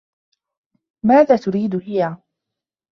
[1.05, 2.15] ماذا تريد هى؟